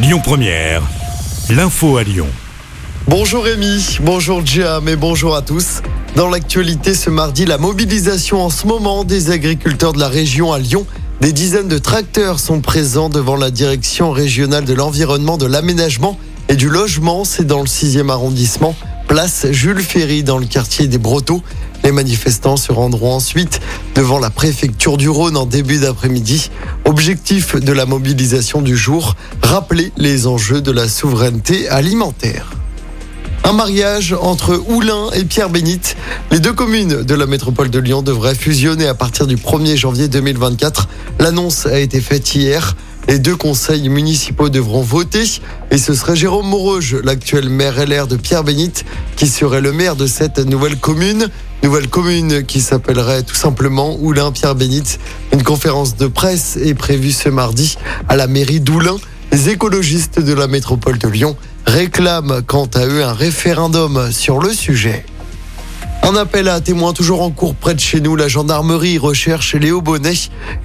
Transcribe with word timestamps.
Lyon 0.00 0.20
Première, 0.22 0.82
l'info 1.50 1.96
à 1.96 2.04
Lyon. 2.04 2.28
Bonjour 3.08 3.42
Rémi, 3.42 3.98
bonjour 4.00 4.46
Jam 4.46 4.88
et 4.88 4.94
bonjour 4.94 5.34
à 5.34 5.42
tous. 5.42 5.82
Dans 6.14 6.28
l'actualité 6.28 6.94
ce 6.94 7.10
mardi, 7.10 7.46
la 7.46 7.58
mobilisation 7.58 8.44
en 8.44 8.48
ce 8.48 8.68
moment 8.68 9.02
des 9.02 9.32
agriculteurs 9.32 9.92
de 9.92 9.98
la 9.98 10.06
région 10.06 10.52
à 10.52 10.60
Lyon. 10.60 10.86
Des 11.20 11.32
dizaines 11.32 11.66
de 11.66 11.78
tracteurs 11.78 12.38
sont 12.38 12.60
présents 12.60 13.08
devant 13.08 13.34
la 13.34 13.50
direction 13.50 14.12
régionale 14.12 14.64
de 14.64 14.72
l'environnement, 14.72 15.36
de 15.36 15.46
l'aménagement 15.46 16.16
et 16.48 16.54
du 16.54 16.68
logement. 16.68 17.24
C'est 17.24 17.46
dans 17.46 17.60
le 17.60 17.66
6e 17.66 18.08
arrondissement, 18.08 18.76
place 19.08 19.48
Jules 19.50 19.82
Ferry, 19.82 20.22
dans 20.22 20.38
le 20.38 20.46
quartier 20.46 20.86
des 20.86 20.98
Brotteaux. 20.98 21.42
Les 21.82 21.90
manifestants 21.90 22.56
se 22.56 22.70
rendront 22.70 23.14
ensuite 23.14 23.60
devant 23.98 24.20
la 24.20 24.30
préfecture 24.30 24.96
du 24.96 25.08
Rhône 25.08 25.36
en 25.36 25.44
début 25.44 25.78
d'après-midi. 25.78 26.52
Objectif 26.84 27.56
de 27.56 27.72
la 27.72 27.84
mobilisation 27.84 28.62
du 28.62 28.76
jour, 28.76 29.16
rappeler 29.42 29.90
les 29.96 30.28
enjeux 30.28 30.60
de 30.60 30.70
la 30.70 30.88
souveraineté 30.88 31.68
alimentaire. 31.68 32.52
Un 33.42 33.54
mariage 33.54 34.14
entre 34.20 34.62
Oulin 34.68 35.10
et 35.14 35.24
Pierre-Bénite. 35.24 35.96
Les 36.30 36.38
deux 36.38 36.52
communes 36.52 37.02
de 37.02 37.14
la 37.16 37.26
métropole 37.26 37.70
de 37.70 37.80
Lyon 37.80 38.02
devraient 38.02 38.36
fusionner 38.36 38.86
à 38.86 38.94
partir 38.94 39.26
du 39.26 39.34
1er 39.34 39.74
janvier 39.74 40.06
2024. 40.06 40.88
L'annonce 41.18 41.66
a 41.66 41.80
été 41.80 42.00
faite 42.00 42.32
hier. 42.36 42.76
Les 43.08 43.18
deux 43.18 43.36
conseils 43.36 43.88
municipaux 43.88 44.50
devront 44.50 44.82
voter 44.82 45.24
et 45.70 45.78
ce 45.78 45.94
serait 45.94 46.14
Jérôme 46.14 46.46
Moreuge, 46.46 46.94
l'actuel 47.02 47.48
maire 47.48 47.82
LR 47.86 48.06
de 48.06 48.16
Pierre-Bénite, 48.16 48.84
qui 49.16 49.28
serait 49.28 49.62
le 49.62 49.72
maire 49.72 49.96
de 49.96 50.06
cette 50.06 50.38
nouvelle 50.38 50.76
commune. 50.76 51.28
Nouvelle 51.62 51.88
commune 51.88 52.44
qui 52.44 52.60
s'appellerait 52.60 53.22
tout 53.22 53.34
simplement 53.34 53.96
Oulin-Pierre-Bénite. 53.98 55.00
Une 55.32 55.42
conférence 55.42 55.96
de 55.96 56.06
presse 56.06 56.58
est 56.58 56.74
prévue 56.74 57.12
ce 57.12 57.30
mardi 57.30 57.78
à 58.10 58.16
la 58.16 58.26
mairie 58.26 58.60
d'Oulin. 58.60 58.96
Les 59.32 59.48
écologistes 59.48 60.20
de 60.20 60.34
la 60.34 60.46
métropole 60.46 60.98
de 60.98 61.08
Lyon 61.08 61.34
réclament 61.64 62.42
quant 62.46 62.68
à 62.74 62.84
eux 62.84 63.02
un 63.02 63.14
référendum 63.14 64.12
sur 64.12 64.38
le 64.38 64.52
sujet. 64.52 65.06
Un 66.08 66.16
appel 66.16 66.48
à 66.48 66.62
témoins 66.62 66.94
toujours 66.94 67.20
en 67.20 67.30
cours 67.30 67.54
près 67.54 67.74
de 67.74 67.80
chez 67.80 68.00
nous. 68.00 68.16
La 68.16 68.28
gendarmerie 68.28 68.96
recherche 68.96 69.54
Léo 69.54 69.82
Bonnet. 69.82 70.14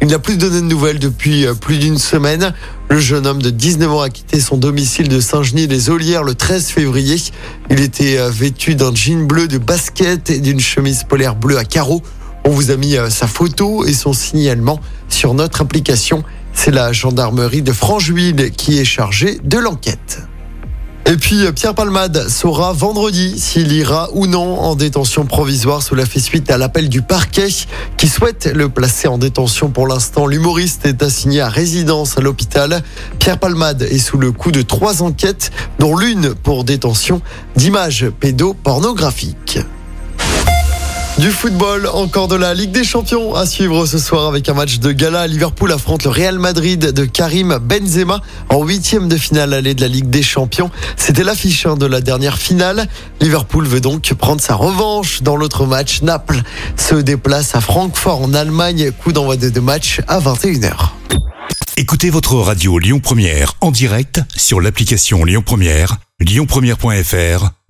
Il 0.00 0.06
n'a 0.06 0.20
plus 0.20 0.36
donné 0.36 0.60
de 0.60 0.66
nouvelles 0.66 1.00
depuis 1.00 1.48
euh, 1.48 1.54
plus 1.54 1.78
d'une 1.78 1.98
semaine. 1.98 2.54
Le 2.88 3.00
jeune 3.00 3.26
homme 3.26 3.42
de 3.42 3.50
19 3.50 3.90
ans 3.90 4.02
a 4.02 4.08
quitté 4.08 4.38
son 4.38 4.56
domicile 4.56 5.08
de 5.08 5.18
Saint-Genis-les-Olières 5.18 6.22
le 6.22 6.36
13 6.36 6.68
février. 6.68 7.20
Il 7.70 7.80
était 7.80 8.18
euh, 8.18 8.30
vêtu 8.30 8.76
d'un 8.76 8.94
jean 8.94 9.26
bleu 9.26 9.48
de 9.48 9.58
basket 9.58 10.30
et 10.30 10.38
d'une 10.38 10.60
chemise 10.60 11.02
polaire 11.02 11.34
bleue 11.34 11.58
à 11.58 11.64
carreaux. 11.64 12.02
On 12.44 12.50
vous 12.50 12.70
a 12.70 12.76
mis 12.76 12.96
euh, 12.96 13.10
sa 13.10 13.26
photo 13.26 13.84
et 13.84 13.94
son 13.94 14.12
signalement 14.12 14.78
sur 15.08 15.34
notre 15.34 15.62
application. 15.62 16.22
C'est 16.54 16.70
la 16.70 16.92
gendarmerie 16.92 17.62
de 17.62 17.72
Francheville 17.72 18.52
qui 18.52 18.78
est 18.78 18.84
chargée 18.84 19.40
de 19.42 19.58
l'enquête. 19.58 20.20
Et 21.12 21.18
puis 21.18 21.44
Pierre 21.52 21.74
Palmade 21.74 22.26
saura 22.30 22.72
vendredi 22.72 23.38
s'il 23.38 23.70
ira 23.70 24.08
ou 24.14 24.26
non 24.26 24.58
en 24.58 24.74
détention 24.74 25.26
provisoire. 25.26 25.82
Cela 25.82 26.06
fait 26.06 26.20
suite 26.20 26.50
à 26.50 26.56
l'appel 26.56 26.88
du 26.88 27.02
parquet 27.02 27.48
qui 27.98 28.08
souhaite 28.08 28.46
le 28.46 28.70
placer 28.70 29.08
en 29.08 29.18
détention 29.18 29.68
pour 29.68 29.86
l'instant. 29.86 30.26
L'humoriste 30.26 30.86
est 30.86 31.02
assigné 31.02 31.42
à 31.42 31.50
résidence 31.50 32.16
à 32.16 32.22
l'hôpital. 32.22 32.82
Pierre 33.18 33.38
Palmade 33.38 33.82
est 33.82 33.98
sous 33.98 34.16
le 34.16 34.32
coup 34.32 34.52
de 34.52 34.62
trois 34.62 35.02
enquêtes, 35.02 35.50
dont 35.78 35.98
l'une 35.98 36.34
pour 36.34 36.64
détention 36.64 37.20
d'images 37.56 38.08
pédopornographiques. 38.08 39.58
Du 41.18 41.30
football, 41.30 41.86
encore 41.92 42.26
de 42.26 42.34
la 42.34 42.54
Ligue 42.54 42.72
des 42.72 42.84
Champions 42.84 43.34
à 43.34 43.46
suivre 43.46 43.86
ce 43.86 43.98
soir 43.98 44.26
avec 44.26 44.48
un 44.48 44.54
match 44.54 44.78
de 44.78 44.92
gala. 44.92 45.26
Liverpool 45.26 45.70
affronte 45.70 46.04
le 46.04 46.10
Real 46.10 46.38
Madrid 46.38 46.80
de 46.80 47.04
Karim 47.04 47.58
Benzema 47.58 48.20
en 48.48 48.64
huitième 48.64 49.08
de 49.08 49.16
finale 49.16 49.52
allée 49.52 49.74
de 49.74 49.82
la 49.82 49.88
Ligue 49.88 50.08
des 50.08 50.22
Champions. 50.22 50.70
C'était 50.96 51.22
l'affiche 51.22 51.66
hein, 51.66 51.76
de 51.76 51.86
la 51.86 52.00
dernière 52.00 52.38
finale. 52.38 52.88
Liverpool 53.20 53.66
veut 53.66 53.80
donc 53.80 54.12
prendre 54.14 54.40
sa 54.40 54.54
revanche 54.54 55.22
dans 55.22 55.36
l'autre 55.36 55.66
match. 55.66 56.02
Naples 56.02 56.42
se 56.76 56.94
déplace 56.96 57.54
à 57.54 57.60
Francfort 57.60 58.22
en 58.22 58.34
Allemagne. 58.34 58.90
Coup 58.90 59.12
d'envoi 59.12 59.36
de 59.36 59.48
deux 59.48 59.60
matchs 59.60 60.00
à 60.08 60.18
21h. 60.18 60.72
Écoutez 61.76 62.10
votre 62.10 62.34
radio 62.36 62.78
Lyon 62.78 63.00
Première 63.00 63.54
en 63.60 63.70
direct 63.70 64.20
sur 64.36 64.60
l'application 64.60 65.24
Lyon 65.24 65.42
Première, 65.44 65.98
lyonpremière.fr 66.20 67.61